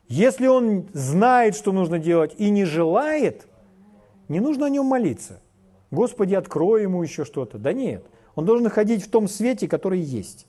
Если 0.06 0.46
он 0.46 0.86
знает, 0.92 1.56
что 1.56 1.72
нужно 1.72 1.98
делать, 1.98 2.34
и 2.36 2.50
не 2.50 2.66
желает, 2.66 3.46
не 4.28 4.40
нужно 4.40 4.66
о 4.66 4.68
нем 4.68 4.84
молиться. 4.84 5.40
Господи, 5.90 6.34
открой 6.34 6.82
ему 6.82 7.02
еще 7.02 7.24
что-то. 7.24 7.56
Да 7.56 7.72
нет, 7.72 8.04
он 8.34 8.44
должен 8.44 8.68
ходить 8.68 9.02
в 9.02 9.10
том 9.10 9.28
свете, 9.28 9.66
который 9.66 9.98
есть. 9.98 10.46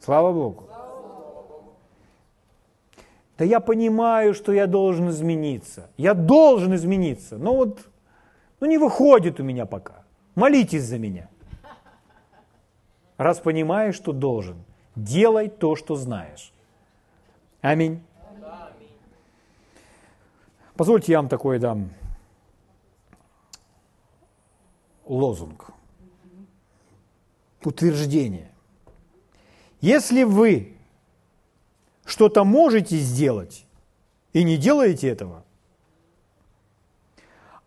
Слава 0.00 0.32
Богу. 0.32 0.70
Да 3.36 3.44
я 3.44 3.60
понимаю, 3.60 4.32
что 4.32 4.52
я 4.52 4.66
должен 4.66 5.10
измениться. 5.10 5.90
Я 5.98 6.14
должен 6.14 6.74
измениться. 6.74 7.36
Но 7.36 7.54
вот 7.54 7.80
ну 8.60 8.66
не 8.66 8.78
выходит 8.78 9.40
у 9.40 9.42
меня 9.42 9.66
пока. 9.66 10.07
Молитесь 10.38 10.84
за 10.84 10.98
меня. 11.00 11.28
Раз 13.16 13.40
понимаешь, 13.40 13.96
что 13.96 14.12
должен, 14.12 14.64
делай 14.94 15.48
то, 15.48 15.74
что 15.74 15.96
знаешь. 15.96 16.52
Аминь. 17.60 18.00
Позвольте 20.76 21.10
я 21.10 21.18
вам 21.18 21.28
такой 21.28 21.58
дам 21.58 21.90
лозунг, 25.06 25.72
утверждение. 27.64 28.52
Если 29.80 30.22
вы 30.22 30.76
что-то 32.04 32.44
можете 32.44 32.96
сделать 32.98 33.66
и 34.32 34.44
не 34.44 34.56
делаете 34.56 35.08
этого, 35.08 35.44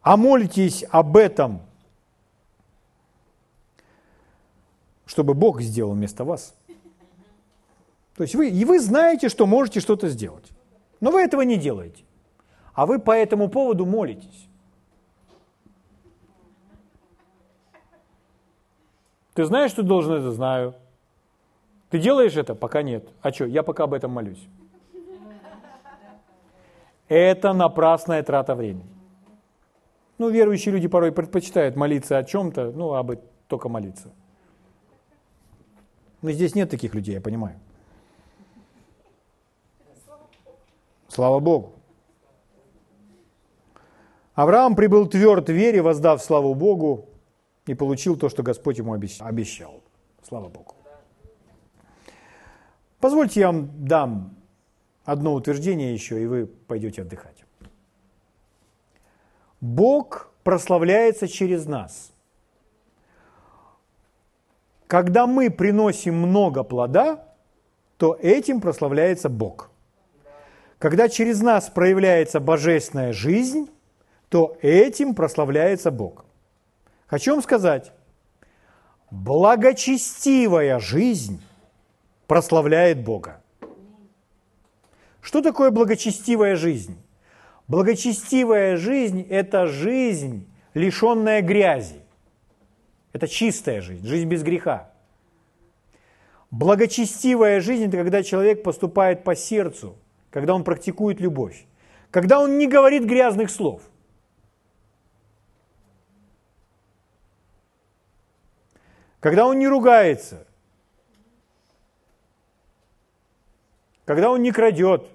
а 0.01 0.15
молитесь 0.15 0.85
об 0.89 1.17
этом, 1.17 1.63
чтобы 5.11 5.33
Бог 5.33 5.59
сделал 5.59 5.91
вместо 5.91 6.23
вас. 6.23 6.55
То 8.15 8.23
есть 8.23 8.33
вы, 8.33 8.49
и 8.49 8.63
вы 8.63 8.79
знаете, 8.79 9.27
что 9.27 9.45
можете 9.45 9.81
что-то 9.81 10.07
сделать, 10.07 10.49
но 11.01 11.11
вы 11.11 11.21
этого 11.21 11.41
не 11.41 11.57
делаете, 11.57 12.05
а 12.73 12.85
вы 12.85 12.97
по 12.97 13.11
этому 13.11 13.49
поводу 13.49 13.85
молитесь. 13.85 14.47
Ты 19.33 19.43
знаешь, 19.43 19.71
что 19.71 19.83
должен 19.83 20.13
это? 20.13 20.31
Знаю. 20.31 20.75
Ты 21.89 21.99
делаешь 21.99 22.37
это? 22.37 22.55
Пока 22.55 22.81
нет. 22.81 23.05
А 23.21 23.33
что, 23.33 23.43
я 23.45 23.63
пока 23.63 23.83
об 23.83 23.93
этом 23.93 24.11
молюсь. 24.11 24.47
Это 27.09 27.51
напрасная 27.51 28.23
трата 28.23 28.55
времени. 28.55 28.87
Ну, 30.17 30.29
верующие 30.29 30.73
люди 30.73 30.87
порой 30.87 31.11
предпочитают 31.11 31.75
молиться 31.75 32.17
о 32.17 32.23
чем-то, 32.23 32.71
ну, 32.71 32.93
об 32.93 33.11
только 33.49 33.67
молиться. 33.67 34.13
Но 36.21 36.31
здесь 36.31 36.55
нет 36.55 36.69
таких 36.69 36.93
людей, 36.93 37.15
я 37.15 37.21
понимаю. 37.21 37.59
Слава 41.07 41.39
Богу. 41.39 41.73
Авраам 44.33 44.75
прибыл 44.75 45.07
тверд 45.07 45.49
в 45.49 45.53
вере, 45.53 45.81
воздав 45.81 46.23
славу 46.23 46.55
Богу, 46.55 47.09
и 47.65 47.73
получил 47.73 48.17
то, 48.17 48.29
что 48.29 48.43
Господь 48.43 48.77
ему 48.77 48.93
обещал. 48.93 49.81
Слава 50.23 50.47
Богу. 50.49 50.75
Позвольте 52.99 53.39
я 53.39 53.47
вам 53.47 53.69
дам 53.85 54.35
одно 55.03 55.33
утверждение 55.33 55.93
еще, 55.93 56.21
и 56.21 56.27
вы 56.27 56.45
пойдете 56.45 57.01
отдыхать. 57.01 57.43
Бог 59.59 60.31
прославляется 60.43 61.27
через 61.27 61.65
нас. 61.65 62.11
Когда 64.91 65.25
мы 65.25 65.49
приносим 65.49 66.15
много 66.15 66.63
плода, 66.63 67.23
то 67.95 68.17
этим 68.21 68.59
прославляется 68.59 69.29
Бог. 69.29 69.71
Когда 70.79 71.07
через 71.07 71.39
нас 71.39 71.69
проявляется 71.69 72.41
божественная 72.41 73.13
жизнь, 73.13 73.69
то 74.27 74.57
этим 74.61 75.15
прославляется 75.15 75.91
Бог. 75.91 76.25
Хочу 77.07 77.31
вам 77.31 77.41
сказать, 77.41 77.93
благочестивая 79.11 80.77
жизнь 80.79 81.41
прославляет 82.27 83.01
Бога. 83.01 83.41
Что 85.21 85.41
такое 85.41 85.71
благочестивая 85.71 86.57
жизнь? 86.57 87.01
Благочестивая 87.69 88.75
жизнь– 88.75 89.25
это 89.29 89.67
жизнь, 89.67 90.51
лишенная 90.73 91.41
грязи. 91.41 92.00
Это 93.13 93.27
чистая 93.27 93.81
жизнь, 93.81 94.05
жизнь 94.05 94.27
без 94.27 94.43
греха. 94.43 94.91
Благочестивая 96.49 97.61
жизнь– 97.61 97.85
это 97.87 97.97
когда 97.97 98.23
человек 98.23 98.63
поступает 98.63 99.23
по 99.23 99.35
сердцу, 99.35 99.97
когда 100.29 100.53
он 100.53 100.63
практикует 100.63 101.19
любовь, 101.19 101.65
когда 102.09 102.39
он 102.39 102.57
не 102.57 102.67
говорит 102.67 103.05
грязных 103.05 103.49
слов. 103.49 103.81
Когда 109.19 109.45
он 109.45 109.59
не 109.59 109.67
ругается, 109.67 110.47
когда 114.05 114.31
он 114.31 114.41
не 114.41 114.51
крадет, 114.51 115.07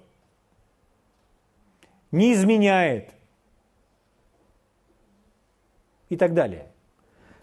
не 2.12 2.32
изменяет 2.32 3.10
и 6.08 6.16
так 6.16 6.34
далее. 6.34 6.70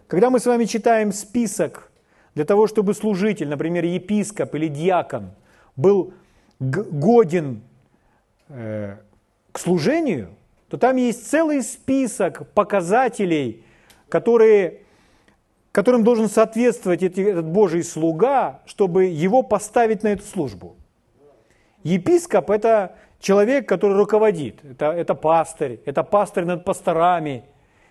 Когда 0.07 0.29
мы 0.29 0.39
с 0.39 0.45
вами 0.45 0.65
читаем 0.65 1.11
список 1.11 1.91
для 2.35 2.45
того, 2.45 2.67
чтобы 2.67 2.93
служитель, 2.93 3.47
например, 3.47 3.85
епископ 3.85 4.55
или 4.55 4.67
диакон, 4.67 5.31
был 5.75 6.13
годен 6.59 7.61
э, 8.49 8.97
к 9.51 9.59
служению, 9.59 10.29
то 10.69 10.77
там 10.77 10.97
есть 10.97 11.29
целый 11.29 11.61
список 11.61 12.47
показателей, 12.53 13.65
которые 14.09 14.83
которым 15.73 16.03
должен 16.03 16.29
соответствовать 16.29 17.01
этот 17.01 17.45
Божий 17.45 17.83
слуга, 17.83 18.61
чтобы 18.65 19.05
его 19.05 19.41
поставить 19.41 20.03
на 20.03 20.09
эту 20.09 20.23
службу. 20.23 20.77
Епископ– 21.81 22.49
это 22.51 22.95
человек, 23.19 23.67
который 23.67 23.97
руководит, 23.97 24.63
это, 24.63 24.91
это 24.91 25.15
пастырь, 25.15 25.81
это 25.85 26.03
пастырь 26.03 26.45
над 26.45 26.63
пасторами 26.63 27.43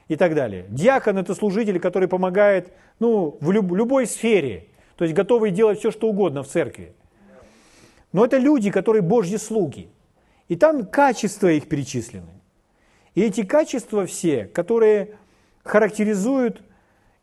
и 0.09 0.17
так 0.17 0.35
далее. 0.35 0.67
Диакон– 0.69 1.19
это 1.19 1.35
служитель, 1.35 1.79
который 1.81 2.09
помогает 2.09 2.73
ну, 2.99 3.37
в 3.41 3.51
люб, 3.51 3.73
любой 3.73 4.07
сфере, 4.07 4.67
то 4.97 5.05
есть 5.05 5.15
готовый 5.15 5.51
делать 5.51 5.79
все, 5.79 5.91
что 5.91 6.09
угодно 6.09 6.43
в 6.43 6.49
церкви. 6.49 6.95
Но 8.13 8.25
это 8.25 8.37
люди, 8.37 8.71
которые 8.71 9.03
Божьи 9.03 9.37
слуги. 9.37 9.89
И 10.49 10.57
там 10.57 10.85
качества 10.85 11.49
их 11.49 11.69
перечислены. 11.69 12.29
И 13.15 13.23
эти 13.23 13.43
качества 13.43 14.07
все, 14.07 14.45
которые 14.45 15.17
характеризуют 15.65 16.63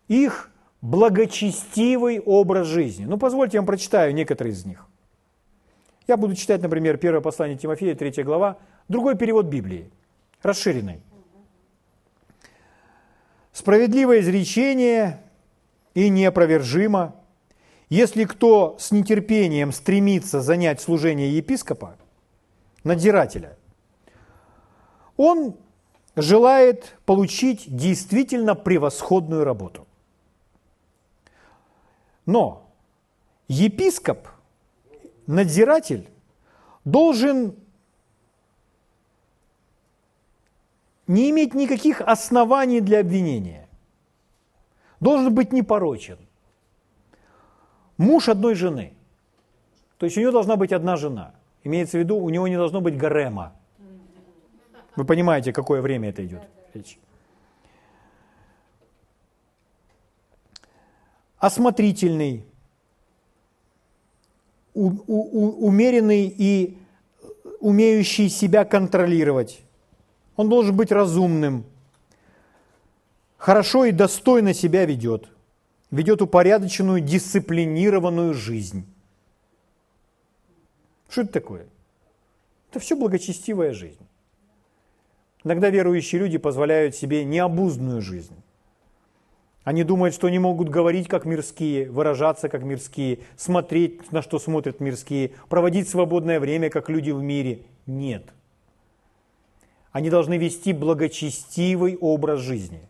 их 0.08 0.50
благочестивый 0.82 2.20
образ 2.20 2.68
жизни. 2.68 3.06
Ну, 3.06 3.18
позвольте 3.18 3.58
я 3.58 3.62
вам 3.62 3.68
прочитаю 3.68 4.14
некоторые 4.14 4.54
из 4.54 4.66
них. 4.66 4.86
Я 6.08 6.18
буду 6.18 6.36
читать, 6.36 6.62
например, 6.62 6.98
первое 6.98 7.22
послание 7.22 7.58
Тимофея, 7.58 7.94
3 7.94 8.24
глава, 8.24 8.58
другой 8.88 9.16
перевод 9.16 9.46
Библии, 9.46 9.92
расширенный. 10.42 11.02
Справедливое 13.60 14.22
изречение 14.22 15.22
и 15.94 16.08
неопровержимо. 16.08 17.18
Если 17.90 18.24
кто 18.24 18.78
с 18.80 18.92
нетерпением 18.92 19.74
стремится 19.74 20.40
занять 20.40 20.80
служение 20.80 21.36
епископа, 21.36 21.98
надзирателя, 22.86 23.58
он 25.18 25.58
желает 26.16 26.96
получить 27.06 27.66
действительно 27.68 28.56
превосходную 28.56 29.44
работу. 29.44 29.86
Но 32.26 32.72
епископ, 33.50 34.30
надзиратель, 35.28 36.08
должен 36.86 37.56
не 41.10 41.30
иметь 41.32 41.54
никаких 41.54 42.02
оснований 42.02 42.82
для 42.82 43.00
обвинения. 43.00 43.68
Должен 45.00 45.34
быть 45.34 45.52
непорочен. 45.52 46.18
Муж 47.98 48.30
одной 48.30 48.56
жены. 48.56 48.94
То 49.98 50.06
есть 50.06 50.18
у 50.18 50.22
него 50.22 50.32
должна 50.32 50.56
быть 50.56 50.72
одна 50.72 50.96
жена. 50.96 51.34
Имеется 51.64 51.98
в 51.98 52.00
виду, 52.00 52.18
у 52.18 52.30
него 52.30 52.48
не 52.48 52.56
должно 52.56 52.80
быть 52.80 52.96
гарема. 52.96 53.52
Вы 54.96 55.04
понимаете, 55.06 55.52
какое 55.52 55.82
время 55.82 56.10
это 56.10 56.26
идет 56.26 56.42
речь. 56.74 57.00
осмотрительный, 61.40 62.44
у, 64.74 64.92
у, 65.08 65.68
умеренный 65.68 66.34
и 66.38 66.78
умеющий 67.60 68.30
себя 68.30 68.66
контролировать. 68.66 69.62
Он 70.40 70.48
должен 70.48 70.74
быть 70.74 70.90
разумным, 70.90 71.66
хорошо 73.36 73.84
и 73.84 73.92
достойно 73.92 74.54
себя 74.54 74.86
ведет, 74.86 75.28
ведет 75.92 76.22
упорядоченную, 76.22 77.02
дисциплинированную 77.02 78.34
жизнь. 78.34 78.86
Что 81.10 81.24
это 81.24 81.34
такое? 81.34 81.66
Это 82.70 82.80
все 82.80 82.96
благочестивая 82.96 83.74
жизнь. 83.74 84.00
Иногда 85.44 85.70
верующие 85.70 86.22
люди 86.22 86.38
позволяют 86.38 86.96
себе 86.96 87.26
необузную 87.26 88.02
жизнь. 88.02 88.42
Они 89.66 89.84
думают, 89.84 90.16
что 90.16 90.28
они 90.28 90.40
могут 90.40 90.70
говорить 90.70 91.10
как 91.10 91.26
мирские, 91.26 91.92
выражаться 91.92 92.48
как 92.48 92.64
мирские, 92.64 93.20
смотреть, 93.36 94.10
на 94.14 94.22
что 94.22 94.40
смотрят 94.40 94.80
мирские, 94.80 95.32
проводить 95.50 95.90
свободное 95.90 96.40
время, 96.40 96.70
как 96.70 96.88
люди 96.88 97.12
в 97.12 97.22
мире. 97.22 97.64
Нет. 97.86 98.32
Они 99.92 100.10
должны 100.10 100.38
вести 100.38 100.74
благочестивый 100.74 101.98
образ 101.98 102.40
жизни, 102.42 102.82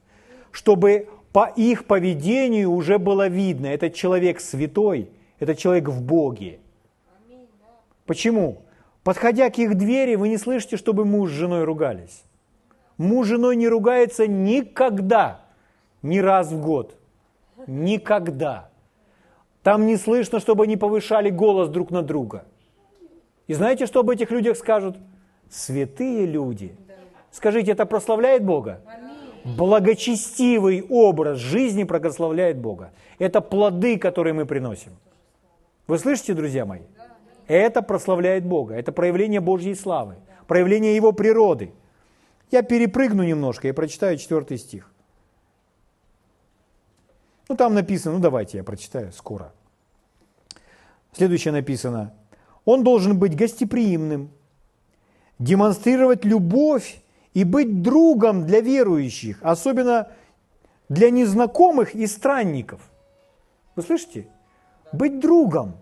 чтобы 0.52 1.08
по 1.32 1.46
их 1.48 1.86
поведению 1.86 2.72
уже 2.72 2.98
было 2.98 3.28
видно, 3.28 3.68
этот 3.68 3.94
человек 3.94 4.40
святой, 4.42 5.10
этот 5.40 5.58
человек 5.58 5.88
в 5.88 6.02
Боге. 6.02 6.60
Почему? 8.06 8.64
Подходя 9.04 9.50
к 9.50 9.58
их 9.60 9.76
двери, 9.76 10.16
вы 10.16 10.30
не 10.30 10.38
слышите, 10.38 10.76
чтобы 10.76 11.06
муж 11.06 11.30
с 11.30 11.34
женой 11.34 11.64
ругались. 11.64 12.24
Муж 12.98 13.28
с 13.28 13.30
женой 13.30 13.56
не 13.56 13.68
ругается 13.70 14.28
никогда, 14.28 15.42
ни 16.02 16.20
раз 16.20 16.52
в 16.52 16.62
год. 16.62 16.96
Никогда. 17.68 18.70
Там 19.64 19.86
не 19.86 19.98
слышно, 19.98 20.40
чтобы 20.40 20.64
они 20.64 20.76
повышали 20.76 21.30
голос 21.30 21.70
друг 21.70 21.92
на 21.92 22.02
друга. 22.02 22.46
И 23.48 23.54
знаете, 23.54 23.86
что 23.86 24.02
об 24.02 24.10
этих 24.10 24.32
людях 24.32 24.58
скажут? 24.58 24.98
Святые 25.50 26.26
люди. 26.26 26.76
Скажите, 27.32 27.72
это 27.72 27.86
прославляет 27.86 28.44
Бога? 28.44 28.82
Благочестивый 29.46 30.86
образ 30.90 31.38
жизни 31.38 31.84
прославляет 31.84 32.58
Бога. 32.58 32.92
Это 33.20 33.42
плоды, 33.42 33.98
которые 33.98 34.34
мы 34.34 34.46
приносим. 34.46 34.92
Вы 35.88 35.98
слышите, 35.98 36.34
друзья 36.34 36.66
мои? 36.66 36.82
Это 37.48 37.82
прославляет 37.82 38.46
Бога. 38.46 38.76
Это 38.76 38.92
проявление 38.92 39.40
Божьей 39.40 39.76
славы, 39.76 40.16
проявление 40.48 40.96
Его 40.96 41.14
природы. 41.14 41.72
Я 42.52 42.64
перепрыгну 42.64 43.24
немножко 43.24 43.68
и 43.68 43.72
прочитаю 43.72 44.18
четвертый 44.18 44.58
стих. 44.58 44.92
Ну, 47.48 47.56
там 47.56 47.74
написано, 47.74 48.16
ну 48.16 48.22
давайте 48.22 48.58
я 48.58 48.64
прочитаю 48.64 49.12
скоро. 49.12 49.52
Следующее 51.14 51.52
написано. 51.52 52.14
Он 52.66 52.84
должен 52.84 53.18
быть 53.18 53.36
гостеприимным, 53.36 54.30
демонстрировать 55.40 56.26
любовь 56.26 57.02
и 57.40 57.46
быть 57.46 57.82
другом 57.82 58.46
для 58.46 58.60
верующих, 58.60 59.38
особенно 59.42 60.10
для 60.90 61.10
незнакомых 61.10 61.96
и 61.96 62.06
странников. 62.06 62.82
Вы 63.78 63.84
слышите? 63.84 64.28
Быть 64.92 65.20
другом. 65.22 65.78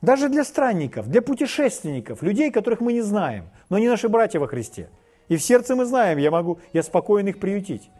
Даже 0.00 0.30
для 0.30 0.42
странников, 0.44 1.08
для 1.08 1.20
путешественников, 1.20 2.22
людей, 2.22 2.50
которых 2.50 2.80
мы 2.80 2.94
не 2.94 3.02
знаем, 3.02 3.50
но 3.68 3.76
они 3.76 3.88
наши 3.88 4.08
братья 4.08 4.40
во 4.40 4.46
Христе. 4.46 4.88
И 5.28 5.36
в 5.36 5.42
сердце 5.42 5.76
мы 5.76 5.84
знаем, 5.84 6.16
я 6.16 6.30
могу, 6.30 6.60
я 6.72 6.82
спокойно 6.82 7.28
их 7.28 7.38
приютить. 7.38 7.90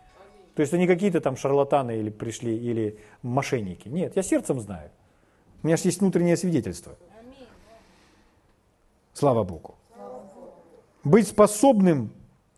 То 0.54 0.62
есть 0.62 0.72
они 0.72 0.86
какие-то 0.86 1.20
там 1.20 1.36
шарлатаны 1.36 1.98
или 1.98 2.08
пришли, 2.08 2.56
или 2.56 2.98
мошенники. 3.22 3.88
Нет, 3.88 4.16
я 4.16 4.22
сердцем 4.22 4.58
знаю. 4.58 4.90
У 5.62 5.66
меня 5.66 5.76
же 5.76 5.88
есть 5.88 6.00
внутреннее 6.00 6.38
свидетельство. 6.38 6.96
Слава 9.12 9.44
Богу. 9.44 9.74
Быть 11.04 11.28
способным 11.28 12.10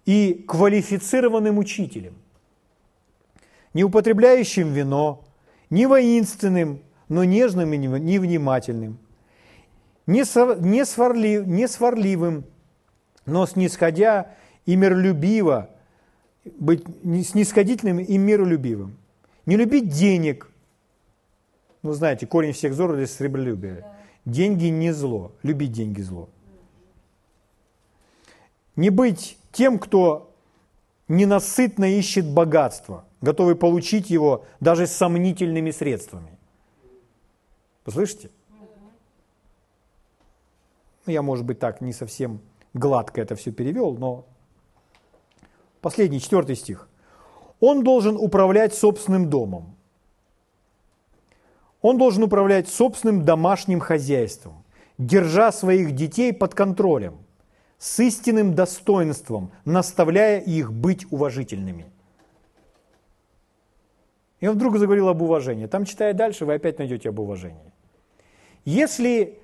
и 0.05 0.45
квалифицированным 0.47 1.59
учителем. 1.59 2.15
Не 3.75 3.85
употребляющим 3.85 4.73
вино, 4.73 5.25
не 5.69 5.87
воинственным, 5.87 6.81
но 7.09 7.25
нежным 7.25 7.73
и 7.73 7.77
невнимательным. 7.77 8.99
Не, 10.07 10.25
не, 10.61 10.85
сварлив, 10.85 11.47
не 11.47 11.67
сварливым, 11.67 12.45
но 13.27 13.47
снисходя 13.47 14.35
и 14.65 14.77
миролюбиво, 14.77 15.71
быть 16.45 16.85
снисходительным 17.27 17.99
и 17.99 18.17
миролюбивым. 18.17 18.97
Не 19.47 19.57
любить 19.57 19.89
денег. 19.89 20.49
Ну, 21.83 21.93
знаете, 21.93 22.27
корень 22.27 22.53
всех 22.53 22.75
зор– 22.75 22.93
это 22.93 23.11
сребролюбие. 23.11 23.85
Деньги 24.25 24.67
не 24.67 24.93
зло. 24.93 25.33
Любить 25.43 25.73
деньги 25.73 26.01
зло. 26.01 26.29
Не 28.77 28.91
быть 28.91 29.39
тем, 29.53 29.79
кто 29.79 30.31
ненасытно 31.09 31.97
ищет 31.97 32.27
богатство, 32.27 33.05
готовый 33.21 33.57
получить 33.57 34.11
его 34.11 34.45
даже 34.61 34.87
сомнительными 34.87 35.71
средствами. 35.71 36.39
Слышите? 37.89 38.31
Ну, 41.07 41.13
я, 41.13 41.23
может 41.23 41.45
быть, 41.45 41.59
так 41.59 41.81
не 41.81 41.93
совсем 41.93 42.41
гладко 42.75 43.21
это 43.21 43.37
все 43.37 43.53
перевел, 43.53 43.95
но 43.95 44.25
последний, 45.81 46.21
четвертый 46.21 46.57
стих. 46.57 46.89
Он 47.61 47.85
должен 47.85 48.17
управлять 48.17 48.75
собственным 48.75 49.31
домом. 49.31 49.77
Он 51.81 51.97
должен 51.97 52.25
управлять 52.25 52.69
собственным 52.69 53.25
домашним 53.25 53.79
хозяйством, 53.79 54.65
держа 54.99 55.53
своих 55.53 55.93
детей 55.93 56.33
под 56.33 56.55
контролем, 56.55 57.19
с 57.79 58.01
истинным 58.01 58.55
достоинством, 58.55 59.51
наставляя 59.65 60.41
их 60.41 60.73
быть 60.73 61.07
уважительными. 61.11 61.87
И 64.41 64.47
он 64.47 64.57
вдруг 64.57 64.77
заговорил 64.79 65.09
об 65.09 65.23
уважении. 65.23 65.67
Там, 65.67 65.85
читая 65.85 66.13
дальше, 66.15 66.45
вы 66.45 66.55
опять 66.55 66.79
найдете 66.79 67.09
об 67.09 67.19
уважении. 67.19 67.73
Если 68.65 69.39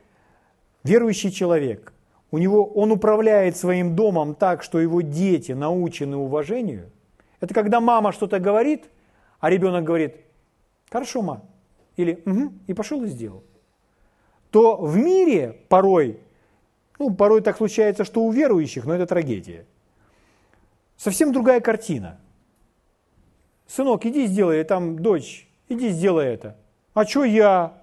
верующий 0.84 1.30
человек 1.30 1.92
у 2.30 2.38
него, 2.38 2.64
он 2.64 2.92
управляет 2.92 3.56
своим 3.56 3.94
домом 3.94 4.34
так, 4.34 4.62
что 4.62 4.80
его 4.80 5.00
дети 5.00 5.52
научены 5.52 6.16
уважению. 6.16 6.90
Это 7.40 7.54
когда 7.54 7.80
мама 7.80 8.12
что-то 8.12 8.38
говорит, 8.38 8.84
а 9.40 9.50
ребенок 9.50 9.84
говорит, 9.84 10.16
хорошо, 10.90 11.22
ма, 11.22 11.42
или 11.96 12.22
угу, 12.24 12.52
и 12.66 12.74
пошел 12.74 13.02
и 13.04 13.08
сделал. 13.08 13.42
То 14.50 14.76
в 14.76 14.96
мире 14.96 15.58
порой, 15.68 16.20
ну, 16.98 17.14
порой 17.14 17.40
так 17.40 17.56
случается, 17.56 18.04
что 18.04 18.22
у 18.22 18.30
верующих, 18.30 18.84
но 18.84 18.94
это 18.94 19.06
трагедия. 19.06 19.66
Совсем 20.96 21.32
другая 21.32 21.60
картина. 21.60 22.20
Сынок, 23.66 24.04
иди 24.06 24.26
сделай, 24.26 24.62
там, 24.64 24.98
дочь, 24.98 25.48
иди 25.68 25.88
сделай 25.88 26.26
это. 26.26 26.56
А 26.94 27.04
что 27.04 27.24
я? 27.24 27.82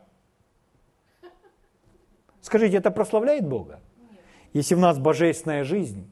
Скажите, 2.42 2.78
это 2.78 2.92
прославляет 2.92 3.48
Бога? 3.48 3.80
Если 4.54 4.76
в 4.76 4.80
нас 4.80 4.98
божественная 4.98 5.64
жизнь, 5.64 6.10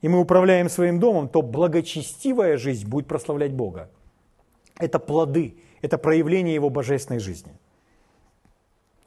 и 0.00 0.08
мы 0.08 0.20
управляем 0.20 0.68
своим 0.68 0.98
домом, 0.98 1.28
то 1.28 1.42
благочестивая 1.42 2.56
жизнь 2.56 2.88
будет 2.88 3.06
прославлять 3.06 3.52
Бога. 3.52 3.90
Это 4.78 4.98
плоды, 4.98 5.56
это 5.80 5.98
проявление 5.98 6.54
Его 6.54 6.70
божественной 6.70 7.20
жизни. 7.20 7.52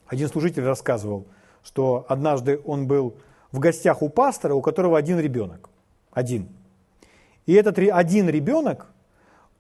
Один 0.08 0.28
служитель 0.28 0.64
рассказывал, 0.64 1.28
что 1.70 2.04
однажды 2.10 2.60
он 2.66 2.88
был 2.88 3.14
в 3.52 3.60
гостях 3.60 4.02
у 4.02 4.10
пастора, 4.10 4.56
у 4.56 4.62
которого 4.62 4.98
один 4.98 5.20
ребенок. 5.20 5.70
Один. 6.12 6.50
И 7.46 7.54
этот 7.54 7.78
один 7.78 8.28
ребенок, 8.28 8.88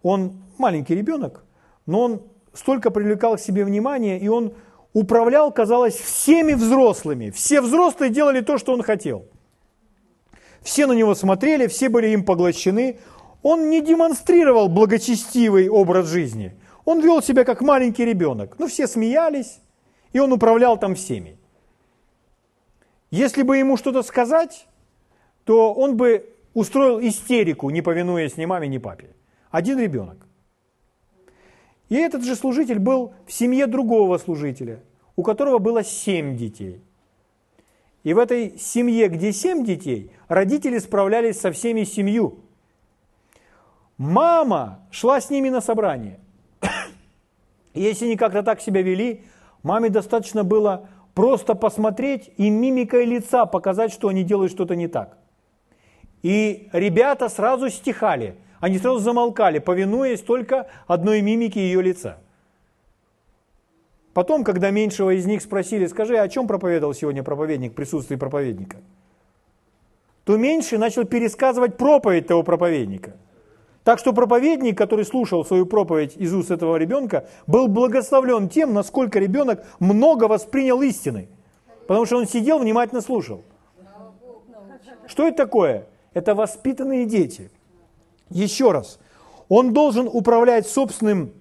он 0.01 0.41
маленький 0.57 0.95
ребенок, 0.95 1.43
но 1.85 2.01
он 2.01 2.21
столько 2.51 2.89
привлекал 2.89 3.35
к 3.35 3.39
себе 3.39 3.63
внимание, 3.63 4.19
и 4.19 4.27
он 4.27 4.53
управлял, 4.91 5.51
казалось, 5.51 5.97
всеми 5.97 6.53
взрослыми. 6.53 7.29
Все 7.29 7.61
взрослые 7.61 8.09
делали 8.09 8.41
то, 8.41 8.57
что 8.57 8.73
он 8.73 8.81
хотел. 8.81 9.25
Все 10.63 10.87
на 10.87 10.93
него 10.93 11.13
смотрели, 11.13 11.67
все 11.67 11.89
были 11.89 12.07
им 12.07 12.25
поглощены. 12.25 12.97
Он 13.43 13.69
не 13.69 13.81
демонстрировал 13.81 14.67
благочестивый 14.67 15.69
образ 15.69 16.07
жизни. 16.07 16.55
Он 16.85 17.01
вел 17.01 17.21
себя 17.21 17.43
как 17.43 17.61
маленький 17.61 18.03
ребенок. 18.03 18.55
Ну, 18.57 18.65
все 18.65 18.87
смеялись, 18.87 19.59
и 20.11 20.17
он 20.17 20.33
управлял 20.33 20.75
там 20.75 20.95
всеми. 20.95 21.38
Если 23.11 23.43
бы 23.43 23.57
ему 23.57 23.77
что-то 23.77 24.03
сказать, 24.03 24.67
то 25.43 25.73
он 25.73 25.97
бы 25.97 26.29
устроил 26.53 26.99
истерику, 26.99 27.69
не 27.69 27.81
повинуясь 27.81 28.37
ни 28.37 28.45
маме, 28.45 28.67
ни 28.67 28.77
папе. 28.77 29.09
Один 29.51 29.79
ребенок. 29.79 30.17
И 31.89 31.95
этот 31.95 32.23
же 32.23 32.35
служитель 32.35 32.79
был 32.79 33.13
в 33.25 33.33
семье 33.33 33.65
другого 33.65 34.17
служителя, 34.19 34.83
у 35.15 35.23
которого 35.23 35.57
было 35.57 35.83
семь 35.83 36.37
детей. 36.37 36.81
И 38.03 38.13
в 38.13 38.19
этой 38.19 38.57
семье, 38.57 39.07
где 39.07 39.33
семь 39.33 39.65
детей, 39.65 40.11
родители 40.27 40.77
справлялись 40.77 41.39
со 41.39 41.51
всеми 41.51 41.83
семью. 41.83 42.39
Мама 43.97 44.79
шла 44.91 45.19
с 45.19 45.29
ними 45.29 45.49
на 45.49 45.61
собрание. 45.61 46.19
Если 47.73 48.05
они 48.05 48.15
как-то 48.15 48.43
так 48.43 48.61
себя 48.61 48.81
вели, 48.81 49.23
маме 49.63 49.89
достаточно 49.89 50.43
было 50.43 50.87
просто 51.21 51.55
посмотреть 51.55 52.31
и 52.37 52.49
мимикой 52.49 53.05
лица 53.05 53.45
показать, 53.45 53.91
что 53.91 54.07
они 54.07 54.23
делают 54.23 54.51
что-то 54.51 54.75
не 54.75 54.87
так. 54.87 55.17
И 56.23 56.69
ребята 56.73 57.29
сразу 57.29 57.69
стихали– 57.69 58.35
они 58.59 58.77
сразу 58.77 58.99
замолкали, 58.99 59.59
повинуясь 59.59 60.21
только 60.21 60.67
одной 60.87 61.21
мимике 61.21 61.61
ее 61.61 61.81
лица. 61.81 62.17
Потом, 64.13 64.43
когда 64.43 64.69
меньшего 64.69 65.11
из 65.11 65.25
них 65.25 65.41
спросили, 65.41 65.85
скажи, 65.85 66.17
о 66.17 66.27
чем 66.27 66.47
проповедовал 66.47 66.93
сегодня 66.93 67.23
проповедник 67.23 67.71
в 67.71 67.75
присутствии 67.75 68.17
проповедника, 68.17 68.77
то 70.25 70.35
меньший 70.35 70.77
начал 70.77 71.05
пересказывать 71.05 71.77
проповедь 71.77 72.27
того 72.27 72.43
проповедника. 72.43 73.15
Так 73.83 73.99
что 73.99 74.13
проповедник, 74.13 74.77
который 74.77 75.05
слушал 75.05 75.45
свою 75.45 75.65
проповедь 75.65 76.15
из 76.17 76.33
уст 76.33 76.51
этого 76.51 76.75
ребенка, 76.75 77.27
был 77.47 77.67
благословлен 77.67 78.49
тем, 78.49 78.73
насколько 78.73 79.19
ребенок 79.19 79.65
много 79.79 80.25
воспринял 80.25 80.81
истины. 80.81 81.29
Потому 81.87 82.05
что 82.05 82.17
он 82.17 82.27
сидел, 82.27 82.59
внимательно 82.59 83.01
слушал. 83.01 83.43
Что 85.07 85.27
это 85.27 85.37
такое? 85.37 85.87
Это 86.13 86.35
воспитанные 86.35 87.05
дети– 87.05 87.51
еще 88.29 88.71
раз, 88.71 88.99
Он 89.47 89.73
должен 89.73 90.07
управлять 90.11 90.67
собственным 90.67 91.33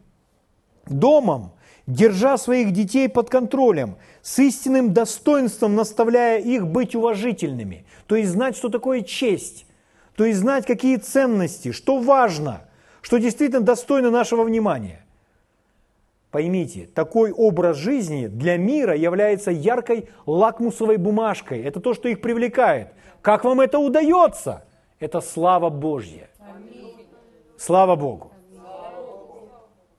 домом, 0.87 1.53
держа 1.87 2.38
своих 2.38 2.72
детей 2.72 3.09
под 3.09 3.29
контролем, 3.29 3.96
с 4.22 4.38
истинным 4.38 4.92
достоинством 4.92 5.74
наставляя 5.74 6.38
их 6.38 6.66
быть 6.66 6.94
уважительными, 6.94 7.85
то 8.07 8.16
есть 8.16 8.31
знать, 8.31 8.57
что 8.57 8.68
такое 8.68 9.03
честь, 9.03 9.66
то 10.18 10.24
есть 10.24 10.40
знать, 10.40 10.66
какие 10.66 10.96
ценности, 10.96 11.70
что 11.70 12.00
важно, 12.00 12.62
что 13.02 13.18
действительно 13.18 13.61
достойно 13.61 14.11
нашего 14.11 14.42
внимания. 14.42 15.07
Поймите, 16.33 16.88
такой 16.92 17.31
образ 17.31 17.76
жизни 17.76 18.26
для 18.26 18.57
мира 18.57 18.96
является 18.96 19.52
яркой 19.52 20.09
лакмусовой 20.26 20.96
бумажкой. 20.96 21.62
Это 21.62 21.78
то, 21.78 21.94
что 21.94 22.09
их 22.09 22.20
привлекает. 22.20 22.88
Как 23.22 23.44
вам 23.44 23.61
это 23.61 23.78
удается? 23.78 24.64
Это 24.98 25.20
слава 25.20 25.70
Божья. 25.70 26.28
Слава 27.57 27.94
Богу. 27.94 28.33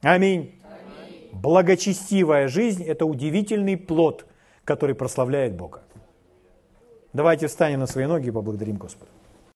Аминь. 0.01 0.61
Благочестивая 1.31 2.49
жизнь– 2.49 2.83
это 2.85 3.05
удивительный 3.05 3.77
плод, 3.77 4.25
который 4.65 4.95
прославляет 4.95 5.55
Бога. 5.55 5.81
Давайте 7.13 7.47
встанем 7.47 7.79
на 7.79 7.87
свои 7.87 8.05
ноги 8.05 8.27
и 8.27 8.31
поблагодарим 8.31 8.75
Господа. 8.75 9.11